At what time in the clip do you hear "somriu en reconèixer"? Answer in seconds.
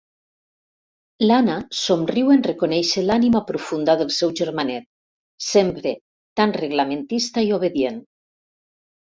1.79-3.03